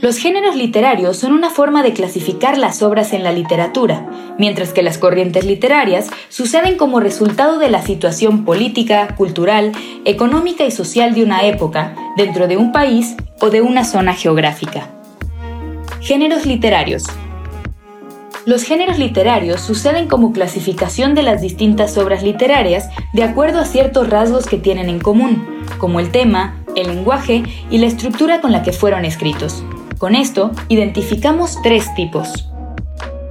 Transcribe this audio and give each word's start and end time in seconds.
Los 0.00 0.18
géneros 0.18 0.56
literarios 0.56 1.16
son 1.16 1.32
una 1.32 1.50
forma 1.50 1.82
de 1.84 1.92
clasificar 1.92 2.58
las 2.58 2.82
obras 2.82 3.12
en 3.12 3.22
la 3.22 3.30
literatura, 3.30 4.34
mientras 4.38 4.72
que 4.72 4.82
las 4.82 4.98
corrientes 4.98 5.44
literarias 5.44 6.10
suceden 6.28 6.76
como 6.76 6.98
resultado 6.98 7.58
de 7.58 7.70
la 7.70 7.80
situación 7.80 8.44
política, 8.44 9.14
cultural, 9.16 9.72
económica 10.04 10.64
y 10.64 10.72
social 10.72 11.14
de 11.14 11.22
una 11.22 11.46
época, 11.46 11.94
dentro 12.16 12.48
de 12.48 12.56
un 12.56 12.72
país 12.72 13.14
o 13.40 13.50
de 13.50 13.62
una 13.62 13.84
zona 13.84 14.14
geográfica. 14.14 14.88
Géneros 16.00 16.44
literarios. 16.44 17.04
Los 18.46 18.64
géneros 18.64 18.98
literarios 18.98 19.60
suceden 19.60 20.08
como 20.08 20.32
clasificación 20.32 21.14
de 21.14 21.22
las 21.22 21.40
distintas 21.40 21.96
obras 21.96 22.22
literarias 22.22 22.90
de 23.14 23.22
acuerdo 23.22 23.60
a 23.60 23.64
ciertos 23.64 24.10
rasgos 24.10 24.46
que 24.46 24.58
tienen 24.58 24.90
en 24.90 24.98
común, 24.98 25.46
como 25.78 26.00
el 26.00 26.10
tema, 26.10 26.56
el 26.76 26.88
lenguaje 26.88 27.44
y 27.70 27.78
la 27.78 27.86
estructura 27.86 28.40
con 28.40 28.52
la 28.52 28.62
que 28.62 28.72
fueron 28.72 29.04
escritos. 29.04 29.64
Con 30.04 30.16
esto, 30.16 30.50
identificamos 30.68 31.62
tres 31.62 31.94
tipos. 31.94 32.50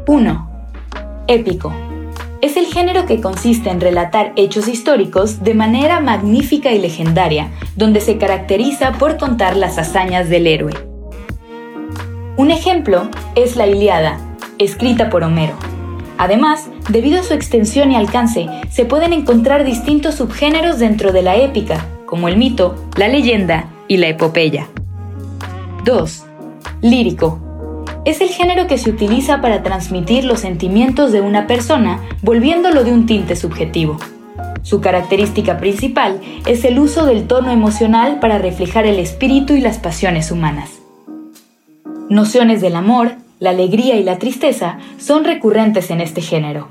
1. 0.07 0.49
Épico. 1.27 1.71
Es 2.41 2.57
el 2.57 2.65
género 2.65 3.05
que 3.05 3.21
consiste 3.21 3.69
en 3.69 3.79
relatar 3.79 4.33
hechos 4.37 4.67
históricos 4.67 5.43
de 5.43 5.53
manera 5.53 5.99
magnífica 5.99 6.71
y 6.71 6.79
legendaria, 6.79 7.51
donde 7.75 8.01
se 8.01 8.17
caracteriza 8.17 8.93
por 8.93 9.17
contar 9.17 9.55
las 9.55 9.77
hazañas 9.77 10.29
del 10.29 10.47
héroe. 10.47 10.73
Un 12.37 12.49
ejemplo 12.49 13.07
es 13.35 13.55
la 13.55 13.67
Iliada, 13.67 14.17
escrita 14.57 15.11
por 15.11 15.21
Homero. 15.21 15.53
Además, 16.17 16.69
debido 16.89 17.19
a 17.19 17.23
su 17.23 17.35
extensión 17.35 17.91
y 17.91 17.97
alcance, 17.97 18.47
se 18.71 18.85
pueden 18.85 19.13
encontrar 19.13 19.63
distintos 19.63 20.15
subgéneros 20.15 20.79
dentro 20.79 21.11
de 21.11 21.21
la 21.21 21.35
épica, 21.35 21.85
como 22.07 22.29
el 22.29 22.37
mito, 22.37 22.83
la 22.97 23.09
leyenda 23.09 23.67
y 23.87 23.97
la 23.97 24.07
epopeya. 24.07 24.69
2. 25.85 26.32
Lírico. 26.83 27.39
Es 28.03 28.19
el 28.19 28.27
género 28.27 28.67
que 28.67 28.77
se 28.77 28.89
utiliza 28.89 29.39
para 29.39 29.63
transmitir 29.63 30.25
los 30.25 30.41
sentimientos 30.41 31.13
de 31.13 31.21
una 31.21 31.47
persona, 31.47 32.01
volviéndolo 32.21 32.83
de 32.83 32.91
un 32.91 33.05
tinte 33.05 33.37
subjetivo. 33.37 33.97
Su 34.63 34.81
característica 34.81 35.59
principal 35.59 36.19
es 36.45 36.65
el 36.65 36.79
uso 36.79 37.05
del 37.05 37.25
tono 37.25 37.51
emocional 37.51 38.19
para 38.19 38.37
reflejar 38.37 38.85
el 38.85 38.99
espíritu 38.99 39.53
y 39.53 39.61
las 39.61 39.77
pasiones 39.77 40.29
humanas. 40.29 40.81
Nociones 42.09 42.59
del 42.59 42.75
amor, 42.75 43.13
la 43.39 43.51
alegría 43.51 43.95
y 43.95 44.03
la 44.03 44.19
tristeza 44.19 44.77
son 44.97 45.23
recurrentes 45.23 45.89
en 45.89 46.01
este 46.01 46.19
género. 46.19 46.67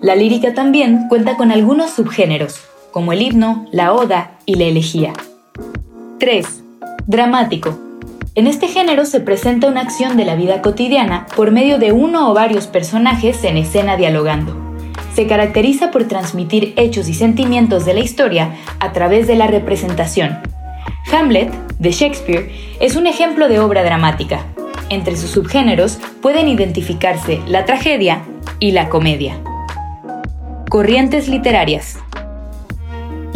La 0.00 0.14
lírica 0.14 0.54
también 0.54 1.08
cuenta 1.08 1.36
con 1.36 1.50
algunos 1.50 1.90
subgéneros, 1.90 2.60
como 2.92 3.12
el 3.12 3.20
himno, 3.20 3.66
la 3.72 3.92
oda 3.92 4.38
y 4.46 4.54
la 4.54 4.66
elegía. 4.66 5.12
3. 6.20 6.62
Dramático. 7.08 7.85
En 8.36 8.46
este 8.46 8.68
género 8.68 9.06
se 9.06 9.20
presenta 9.20 9.66
una 9.66 9.80
acción 9.80 10.18
de 10.18 10.26
la 10.26 10.36
vida 10.36 10.60
cotidiana 10.60 11.26
por 11.36 11.52
medio 11.52 11.78
de 11.78 11.92
uno 11.92 12.30
o 12.30 12.34
varios 12.34 12.66
personajes 12.66 13.42
en 13.44 13.56
escena 13.56 13.96
dialogando. 13.96 14.54
Se 15.14 15.26
caracteriza 15.26 15.90
por 15.90 16.04
transmitir 16.04 16.74
hechos 16.76 17.08
y 17.08 17.14
sentimientos 17.14 17.86
de 17.86 17.94
la 17.94 18.00
historia 18.00 18.54
a 18.78 18.92
través 18.92 19.26
de 19.26 19.36
la 19.36 19.46
representación. 19.46 20.36
Hamlet, 21.10 21.50
de 21.78 21.90
Shakespeare, 21.92 22.50
es 22.78 22.94
un 22.94 23.06
ejemplo 23.06 23.48
de 23.48 23.58
obra 23.58 23.82
dramática. 23.82 24.44
Entre 24.90 25.16
sus 25.16 25.30
subgéneros 25.30 25.98
pueden 26.20 26.46
identificarse 26.46 27.40
la 27.46 27.64
tragedia 27.64 28.22
y 28.60 28.72
la 28.72 28.90
comedia. 28.90 29.40
Corrientes 30.68 31.28
literarias. 31.28 31.96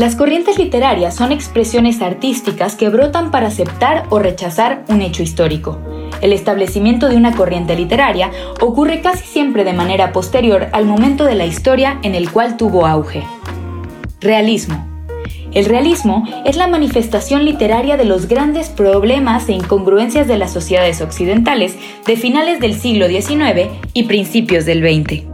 Las 0.00 0.16
corrientes 0.16 0.56
literarias 0.56 1.14
son 1.14 1.30
expresiones 1.30 2.00
artísticas 2.00 2.74
que 2.74 2.88
brotan 2.88 3.30
para 3.30 3.48
aceptar 3.48 4.06
o 4.08 4.18
rechazar 4.18 4.82
un 4.88 5.02
hecho 5.02 5.22
histórico. 5.22 5.78
El 6.22 6.32
establecimiento 6.32 7.10
de 7.10 7.16
una 7.16 7.36
corriente 7.36 7.76
literaria 7.76 8.30
ocurre 8.62 9.02
casi 9.02 9.26
siempre 9.26 9.62
de 9.62 9.74
manera 9.74 10.10
posterior 10.14 10.68
al 10.72 10.86
momento 10.86 11.26
de 11.26 11.34
la 11.34 11.44
historia 11.44 11.98
en 12.02 12.14
el 12.14 12.32
cual 12.32 12.56
tuvo 12.56 12.86
auge. 12.86 13.22
Realismo. 14.22 14.86
El 15.52 15.66
realismo 15.66 16.24
es 16.46 16.56
la 16.56 16.66
manifestación 16.66 17.44
literaria 17.44 17.98
de 17.98 18.06
los 18.06 18.26
grandes 18.26 18.70
problemas 18.70 19.50
e 19.50 19.52
incongruencias 19.52 20.26
de 20.26 20.38
las 20.38 20.50
sociedades 20.50 21.02
occidentales 21.02 21.76
de 22.06 22.16
finales 22.16 22.58
del 22.58 22.74
siglo 22.74 23.06
XIX 23.06 23.68
y 23.92 24.04
principios 24.04 24.64
del 24.64 24.80
XX. 24.80 25.29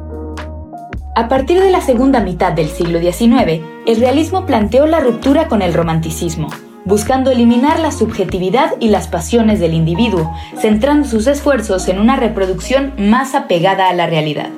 A 1.16 1.28
partir 1.28 1.62
de 1.62 1.70
la 1.70 1.80
segunda 1.80 2.20
mitad 2.20 2.52
del 2.52 2.68
siglo 2.68 3.00
XIX, 3.00 3.62
el 3.86 3.96
realismo 3.98 4.44
planteó 4.44 4.84
la 4.84 5.00
ruptura 5.00 5.48
con 5.48 5.62
el 5.62 5.72
romanticismo, 5.72 6.48
buscando 6.84 7.30
eliminar 7.30 7.80
la 7.80 7.90
subjetividad 7.90 8.72
y 8.80 8.90
las 8.90 9.08
pasiones 9.08 9.58
del 9.58 9.72
individuo, 9.72 10.30
centrando 10.60 11.08
sus 11.08 11.26
esfuerzos 11.26 11.88
en 11.88 12.00
una 12.00 12.16
reproducción 12.16 12.92
más 12.98 13.34
apegada 13.34 13.88
a 13.88 13.94
la 13.94 14.06
realidad. 14.06 14.50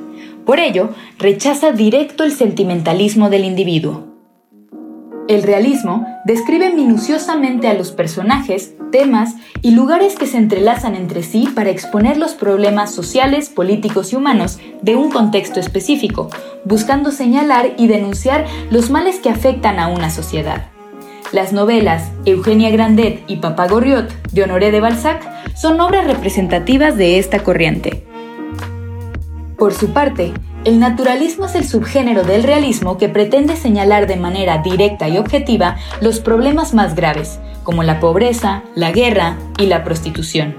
Por 0.44 0.58
ello, 0.58 0.90
rechaza 1.20 1.70
directo 1.70 2.24
el 2.24 2.32
sentimentalismo 2.32 3.30
del 3.30 3.44
individuo. 3.44 4.17
El 5.28 5.42
realismo 5.42 6.06
describe 6.24 6.70
minuciosamente 6.70 7.68
a 7.68 7.74
los 7.74 7.92
personajes, 7.92 8.72
temas 8.90 9.34
y 9.60 9.72
lugares 9.72 10.16
que 10.16 10.26
se 10.26 10.38
entrelazan 10.38 10.94
entre 10.94 11.22
sí 11.22 11.46
para 11.54 11.68
exponer 11.68 12.16
los 12.16 12.32
problemas 12.32 12.94
sociales, 12.94 13.50
políticos 13.50 14.14
y 14.14 14.16
humanos 14.16 14.58
de 14.80 14.96
un 14.96 15.10
contexto 15.10 15.60
específico, 15.60 16.30
buscando 16.64 17.12
señalar 17.12 17.74
y 17.76 17.88
denunciar 17.88 18.46
los 18.70 18.88
males 18.88 19.20
que 19.20 19.28
afectan 19.28 19.78
a 19.78 19.88
una 19.88 20.08
sociedad. 20.08 20.70
Las 21.30 21.52
novelas 21.52 22.10
Eugenia 22.24 22.70
Grandet 22.70 23.22
y 23.26 23.36
Papá 23.36 23.68
Goriot 23.68 24.10
de 24.32 24.44
Honoré 24.44 24.70
de 24.70 24.80
Balzac 24.80 25.28
son 25.54 25.78
obras 25.82 26.06
representativas 26.06 26.96
de 26.96 27.18
esta 27.18 27.40
corriente. 27.40 28.06
Por 29.58 29.74
su 29.74 29.92
parte, 29.92 30.32
el 30.64 30.80
naturalismo 30.80 31.46
es 31.46 31.54
el 31.54 31.66
subgénero 31.66 32.24
del 32.24 32.42
realismo 32.42 32.98
que 32.98 33.08
pretende 33.08 33.56
señalar 33.56 34.06
de 34.06 34.16
manera 34.16 34.58
directa 34.58 35.08
y 35.08 35.18
objetiva 35.18 35.76
los 36.00 36.20
problemas 36.20 36.74
más 36.74 36.94
graves, 36.94 37.38
como 37.62 37.82
la 37.82 38.00
pobreza, 38.00 38.62
la 38.74 38.92
guerra 38.92 39.38
y 39.58 39.66
la 39.66 39.84
prostitución. 39.84 40.56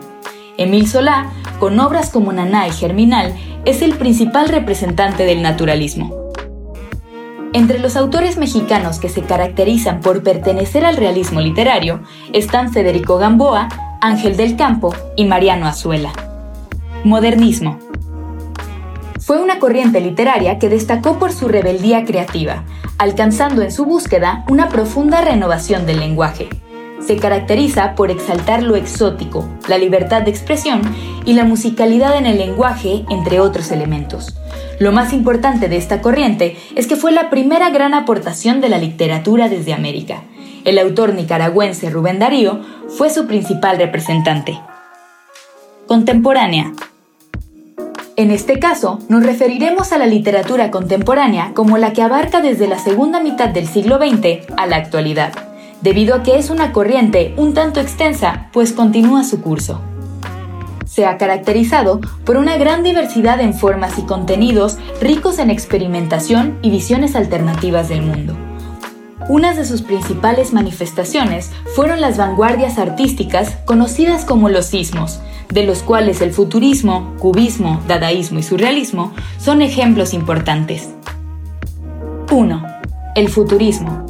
Emil 0.57 0.87
Solá, 0.87 1.31
con 1.59 1.79
obras 1.79 2.09
como 2.09 2.31
Naná 2.33 2.67
y 2.67 2.71
Germinal, 2.71 3.33
es 3.65 3.81
el 3.81 3.95
principal 3.95 4.49
representante 4.49 5.25
del 5.25 5.41
naturalismo. 5.41 6.31
Entre 7.51 7.79
los 7.79 7.95
autores 7.95 8.37
mexicanos 8.37 8.99
que 8.99 9.09
se 9.09 9.23
caracterizan 9.23 10.01
por 10.01 10.21
pertenecer 10.21 10.85
al 10.85 10.97
realismo 10.97 11.41
literario 11.41 12.01
están 12.31 12.71
Federico 12.71 13.17
Gamboa, 13.17 13.69
Ángel 14.01 14.37
del 14.37 14.55
Campo 14.55 14.93
y 15.16 15.25
Mariano 15.25 15.66
Azuela. 15.66 16.11
Modernismo. 17.03 17.88
Fue 19.29 19.40
una 19.40 19.59
corriente 19.59 20.01
literaria 20.01 20.57
que 20.57 20.69
destacó 20.69 21.19
por 21.19 21.31
su 21.31 21.47
rebeldía 21.47 22.03
creativa, 22.03 22.63
alcanzando 22.97 23.62
en 23.62 23.72
su 23.72 23.85
búsqueda 23.85 24.44
una 24.50 24.69
profunda 24.69 25.22
renovación 25.22 25.85
del 25.85 26.00
lenguaje. 26.00 26.50
Se 27.00 27.16
caracteriza 27.17 27.94
por 27.94 28.09
exaltar 28.09 28.63
lo 28.63 28.75
exótico, 28.75 29.47
la 29.67 29.78
libertad 29.78 30.23
de 30.23 30.31
expresión 30.31 30.81
y 31.25 31.34
la 31.34 31.44
musicalidad 31.44 32.17
en 32.17 32.25
el 32.25 32.40
lenguaje, 32.40 33.05
entre 33.11 33.40
otros 33.40 33.72
elementos. 33.72 34.35
Lo 34.79 34.91
más 34.91 35.14
importante 35.14 35.70
de 35.70 35.78
esta 35.78 36.02
corriente 36.02 36.58
es 36.76 36.87
que 36.87 36.96
fue 36.96 37.11
la 37.11 37.29
primera 37.29 37.70
gran 37.70 37.93
aportación 37.93 38.61
de 38.61 38.70
la 38.70 38.79
literatura 38.79 39.47
desde 39.47 39.73
América. 39.73 40.23
El 40.66 40.79
autor 40.79 41.14
nicaragüense 41.14 41.91
Rubén 41.91 42.17
Darío 42.17 42.61
fue 42.87 43.11
su 43.11 43.28
principal 43.28 43.78
representante. 43.78 44.59
Contemporánea. 45.85 46.73
En 48.19 48.31
este 48.31 48.59
caso, 48.59 48.99
nos 49.07 49.25
referiremos 49.25 49.93
a 49.93 49.97
la 49.97 50.05
literatura 50.05 50.71
contemporánea 50.71 51.53
como 51.53 51.77
la 51.77 51.93
que 51.93 52.01
abarca 52.01 52.41
desde 52.41 52.67
la 52.67 52.77
segunda 52.77 53.21
mitad 53.21 53.47
del 53.47 53.66
siglo 53.66 53.95
XX 53.95 54.45
a 54.57 54.67
la 54.67 54.75
actualidad, 54.75 55.31
debido 55.79 56.16
a 56.16 56.21
que 56.21 56.37
es 56.37 56.49
una 56.49 56.73
corriente 56.73 57.33
un 57.37 57.53
tanto 57.53 57.79
extensa, 57.79 58.49
pues 58.51 58.73
continúa 58.73 59.23
su 59.23 59.39
curso. 59.39 59.79
Se 60.85 61.05
ha 61.05 61.17
caracterizado 61.17 62.01
por 62.25 62.35
una 62.35 62.57
gran 62.57 62.83
diversidad 62.83 63.39
en 63.39 63.53
formas 63.53 63.97
y 63.97 64.01
contenidos 64.01 64.77
ricos 64.99 65.39
en 65.39 65.49
experimentación 65.49 66.59
y 66.61 66.71
visiones 66.71 67.16
alternativas 67.16 67.87
del 67.87 68.01
mundo. 68.01 68.48
Unas 69.27 69.57
de 69.57 69.66
sus 69.66 69.81
principales 69.81 70.53
manifestaciones 70.53 71.51
fueron 71.75 72.01
las 72.01 72.17
vanguardias 72.17 72.79
artísticas 72.79 73.57
conocidas 73.66 74.25
como 74.25 74.49
los 74.49 74.67
sismos, 74.67 75.19
de 75.49 75.63
los 75.63 75.83
cuales 75.83 76.21
el 76.21 76.31
futurismo, 76.31 77.16
cubismo, 77.19 77.81
dadaísmo 77.87 78.39
y 78.39 78.43
surrealismo 78.43 79.11
son 79.37 79.61
ejemplos 79.61 80.13
importantes. 80.13 80.89
1. 82.31 82.63
El 83.16 83.29
futurismo. 83.29 84.05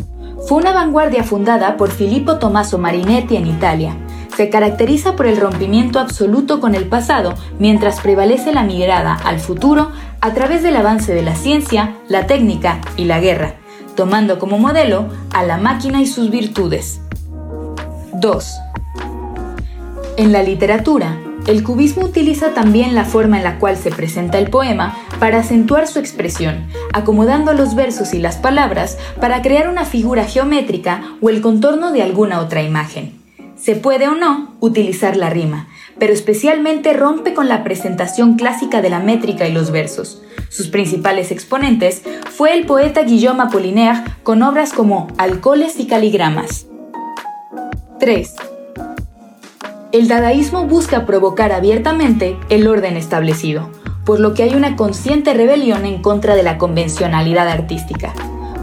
Fue 0.47 0.57
una 0.57 0.73
vanguardia 0.73 1.23
fundada 1.23 1.75
por 1.77 1.91
Filippo 1.91 2.38
Tommaso 2.38 2.77
Marinetti 2.77 3.35
en 3.35 3.47
Italia. 3.47 3.95
Se 4.35 4.50
caracteriza 4.50 5.15
por 5.15 5.27
el 5.27 5.38
rompimiento 5.38 6.00
absoluto 6.00 6.59
con 6.61 6.75
el 6.75 6.85
pasado, 6.85 7.33
mientras 7.59 8.00
prevalece 8.00 8.53
la 8.53 8.63
mirada 8.63 9.13
al 9.13 9.39
futuro 9.39 9.91
a 10.21 10.33
través 10.33 10.63
del 10.63 10.77
avance 10.77 11.13
de 11.13 11.23
la 11.23 11.35
ciencia, 11.35 11.95
la 12.07 12.25
técnica 12.25 12.79
y 12.95 13.06
la 13.06 13.19
guerra, 13.19 13.58
tomando 13.95 14.39
como 14.39 14.57
modelo 14.57 15.07
a 15.31 15.44
la 15.44 15.57
máquina 15.57 16.01
y 16.01 16.07
sus 16.07 16.30
virtudes. 16.30 17.01
2. 18.13 18.59
En 20.18 20.31
la 20.33 20.44
literatura, 20.44 21.18
el 21.47 21.63
cubismo 21.63 22.03
utiliza 22.03 22.53
también 22.53 22.94
la 22.94 23.06
forma 23.06 23.38
en 23.38 23.44
la 23.44 23.57
cual 23.57 23.77
se 23.77 23.89
presenta 23.89 24.38
el 24.38 24.50
poema 24.50 24.97
para 25.19 25.39
acentuar 25.39 25.88
su 25.88 25.97
expresión, 25.97 26.68
acomodando 26.94 27.53
los 27.53 27.74
versos 27.74 28.13
y 28.13 28.19
las 28.19 28.36
palabras 28.36 28.97
para 29.19 29.41
crear 29.41 29.69
una 29.69 29.86
figura 29.86 30.25
geométrica 30.25 31.01
o 31.21 31.30
el 31.30 31.42
contorno 31.42 31.92
de 31.92 32.03
alguna 32.03 32.42
otra 32.42 32.62
imagen. 32.62 33.18
Se 33.57 33.75
puede 33.75 34.07
o 34.07 34.15
no 34.15 34.53
utilizar 34.59 35.18
la 35.18 35.30
rima, 35.30 35.68
pero 36.00 36.13
especialmente 36.13 36.94
rompe 36.94 37.34
con 37.34 37.50
la 37.50 37.63
presentación 37.63 38.36
clásica 38.36 38.81
de 38.81 38.90
la 38.90 39.00
métrica 39.00 39.48
y 39.48 39.51
los 39.51 39.72
versos. 39.72 40.22
Sus 40.50 40.69
principales 40.69 41.31
exponentes 41.31 42.01
fue 42.31 42.57
el 42.57 42.66
poeta 42.66 43.04
Guillaume 43.04 43.44
Apollinaire 43.44 44.04
con 44.24 44.42
obras 44.42 44.74
como 44.74 45.07
Alcoholes 45.18 45.80
y 45.80 45.86
Caligramas. 45.86 46.66
3. 48.00 48.36
El 49.92 50.07
dadaísmo 50.07 50.66
busca 50.66 51.06
provocar 51.06 51.51
abiertamente 51.51 52.38
el 52.50 52.68
orden 52.68 52.95
establecido, 52.95 53.69
por 54.06 54.19
lo 54.19 54.34
que 54.34 54.44
hay 54.44 54.56
una 54.56 54.75
consciente 54.75 55.34
rebelión 55.34 55.86
en 55.86 56.02
contra 56.02 56.36
de 56.36 56.44
la 56.44 56.57
convencionalidad 56.57 57.48
artística. 57.48 58.13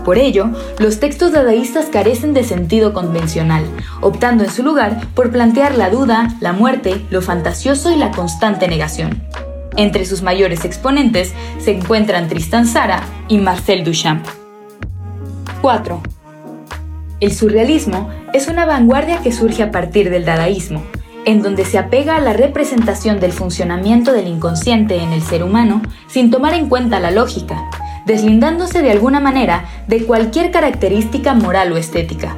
Por 0.07 0.19
ello, 0.19 0.51
los 0.79 1.01
textos 1.01 1.33
dadaístas 1.33 1.87
carecen 1.87 2.33
de 2.33 2.45
sentido 2.45 2.93
convencional, 2.93 3.65
optando 4.01 4.45
en 4.45 4.53
su 4.53 4.63
lugar 4.63 5.01
por 5.15 5.33
plantear 5.33 5.75
la 5.75 5.91
duda, 5.91 6.29
la 6.39 6.53
muerte, 6.53 7.05
lo 7.11 7.23
fantasioso 7.23 7.91
y 7.91 7.97
la 7.97 8.13
constante 8.13 8.69
negación. 8.69 9.25
Entre 9.77 10.07
sus 10.07 10.23
mayores 10.23 10.65
exponentes 10.65 11.35
se 11.59 11.73
encuentran 11.73 12.29
Tristan 12.29 12.67
Tzara 12.67 13.03
y 13.27 13.39
Marcel 13.39 13.83
Duchamp. 13.83 14.25
4. 15.61 16.01
El 17.19 17.35
surrealismo 17.35 18.09
es 18.33 18.47
una 18.47 18.65
vanguardia 18.65 19.23
que 19.25 19.33
surge 19.33 19.65
a 19.65 19.73
partir 19.73 20.11
del 20.11 20.25
dadaísmo, 20.25 20.85
en 21.25 21.43
donde 21.43 21.65
se 21.65 21.79
apega 21.79 22.15
a 22.15 22.21
la 22.21 22.33
representación 22.33 23.19
del 23.19 23.33
funcionamiento 23.33 24.13
del 24.13 24.29
inconsciente 24.29 24.99
en 24.99 25.13
el 25.13 25.23
ser 25.23 25.43
humano 25.43 25.83
sin 26.07 26.31
tomar 26.31 26.55
en 26.55 26.69
cuenta 26.69 27.01
la 27.01 27.11
lógica, 27.11 27.69
deslindándose 28.07 28.83
de 28.83 28.93
alguna 28.93 29.21
manera 29.21 29.67
de 29.89 30.05
cualquier 30.05 30.51
característica 30.51 31.35
moral 31.35 31.73
o 31.73 31.77
estética. 31.77 32.37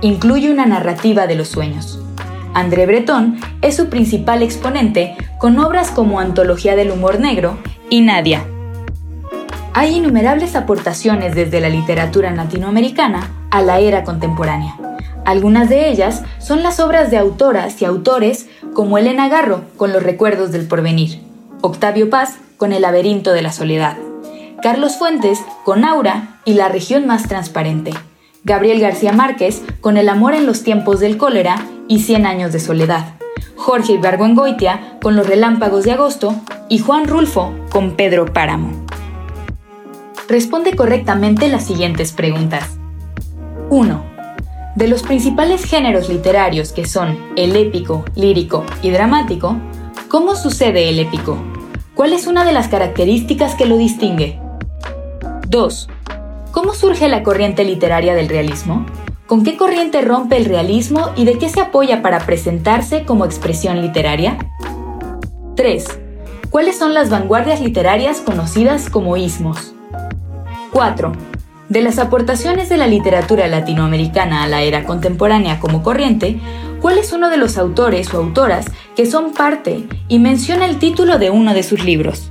Incluye 0.00 0.50
una 0.50 0.64
narrativa 0.64 1.26
de 1.26 1.34
los 1.34 1.48
sueños. 1.48 2.00
André 2.54 2.86
Breton 2.86 3.38
es 3.60 3.76
su 3.76 3.88
principal 3.88 4.42
exponente 4.42 5.16
con 5.38 5.58
obras 5.58 5.90
como 5.90 6.20
Antología 6.20 6.76
del 6.76 6.90
Humor 6.90 7.20
Negro 7.20 7.58
y 7.90 8.00
Nadia. 8.00 8.44
Hay 9.74 9.96
innumerables 9.96 10.56
aportaciones 10.56 11.34
desde 11.34 11.60
la 11.60 11.68
literatura 11.68 12.30
latinoamericana 12.30 13.30
a 13.50 13.62
la 13.62 13.80
era 13.80 14.02
contemporánea. 14.02 14.74
Algunas 15.24 15.68
de 15.68 15.90
ellas 15.90 16.22
son 16.38 16.62
las 16.62 16.80
obras 16.80 17.10
de 17.10 17.18
autoras 17.18 17.80
y 17.82 17.84
autores 17.84 18.48
como 18.72 18.98
Elena 18.98 19.28
Garro 19.28 19.62
con 19.76 19.92
Los 19.92 20.02
Recuerdos 20.02 20.52
del 20.52 20.66
Porvenir, 20.66 21.20
Octavio 21.60 22.08
Paz 22.08 22.38
con 22.56 22.72
El 22.72 22.82
laberinto 22.82 23.32
de 23.32 23.42
la 23.42 23.52
soledad, 23.52 23.98
Carlos 24.60 24.96
Fuentes 24.96 25.38
con 25.64 25.84
Aura 25.84 26.40
y 26.44 26.54
La 26.54 26.68
región 26.68 27.06
más 27.06 27.28
transparente, 27.28 27.92
Gabriel 28.42 28.80
García 28.80 29.12
Márquez 29.12 29.62
con 29.80 29.96
El 29.96 30.08
amor 30.08 30.34
en 30.34 30.46
los 30.46 30.64
tiempos 30.64 30.98
del 30.98 31.16
cólera 31.16 31.64
y 31.86 32.00
Cien 32.00 32.26
años 32.26 32.52
de 32.52 32.58
soledad, 32.58 33.14
Jorge 33.54 33.92
Ibargüengoitia 33.92 34.98
con 35.00 35.14
Los 35.14 35.28
relámpagos 35.28 35.84
de 35.84 35.92
agosto 35.92 36.34
y 36.68 36.80
Juan 36.80 37.06
Rulfo 37.06 37.54
con 37.70 37.92
Pedro 37.92 38.32
Páramo. 38.32 38.84
Responde 40.28 40.74
correctamente 40.74 41.48
las 41.48 41.64
siguientes 41.64 42.10
preguntas. 42.10 42.78
1. 43.70 44.02
De 44.74 44.88
los 44.88 45.04
principales 45.04 45.64
géneros 45.64 46.08
literarios 46.08 46.72
que 46.72 46.84
son 46.84 47.16
el 47.36 47.54
épico, 47.54 48.04
lírico 48.16 48.64
y 48.82 48.90
dramático, 48.90 49.56
¿cómo 50.08 50.34
sucede 50.34 50.88
el 50.88 50.98
épico? 50.98 51.38
¿Cuál 51.94 52.12
es 52.12 52.26
una 52.26 52.44
de 52.44 52.52
las 52.52 52.66
características 52.66 53.54
que 53.54 53.66
lo 53.66 53.76
distingue? 53.76 54.40
2. 55.48 55.88
¿Cómo 56.50 56.74
surge 56.74 57.08
la 57.08 57.22
corriente 57.22 57.64
literaria 57.64 58.14
del 58.14 58.28
realismo? 58.28 58.84
¿Con 59.26 59.44
qué 59.44 59.56
corriente 59.56 60.02
rompe 60.02 60.36
el 60.36 60.44
realismo 60.44 61.10
y 61.16 61.24
de 61.24 61.38
qué 61.38 61.48
se 61.48 61.60
apoya 61.60 62.02
para 62.02 62.20
presentarse 62.20 63.04
como 63.04 63.24
expresión 63.24 63.80
literaria? 63.80 64.36
3. 65.56 65.86
¿Cuáles 66.50 66.78
son 66.78 66.92
las 66.92 67.08
vanguardias 67.08 67.62
literarias 67.62 68.20
conocidas 68.20 68.90
como 68.90 69.16
ismos? 69.16 69.74
4. 70.72 71.12
De 71.70 71.80
las 71.80 71.98
aportaciones 71.98 72.68
de 72.68 72.76
la 72.76 72.86
literatura 72.86 73.46
latinoamericana 73.46 74.42
a 74.42 74.48
la 74.48 74.62
era 74.62 74.84
contemporánea 74.84 75.60
como 75.60 75.82
corriente, 75.82 76.40
¿cuál 76.82 76.98
es 76.98 77.12
uno 77.14 77.30
de 77.30 77.38
los 77.38 77.56
autores 77.56 78.12
o 78.12 78.18
autoras 78.18 78.66
que 78.96 79.06
son 79.06 79.32
parte 79.32 79.86
y 80.08 80.18
menciona 80.18 80.66
el 80.66 80.78
título 80.78 81.18
de 81.18 81.30
uno 81.30 81.54
de 81.54 81.62
sus 81.62 81.84
libros? 81.84 82.30